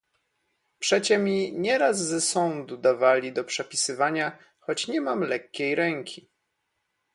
"Przecie 0.79 1.17
mi 1.17 1.53
nieraz 1.53 1.99
ze 2.01 2.21
sądu 2.21 2.77
dawali 2.77 3.33
do 3.33 3.43
przepisywania, 3.43 4.37
choć 4.59 4.87
nie 4.87 5.01
mam 5.01 5.21
lekkiej 5.21 5.75
ręki." 5.75 6.29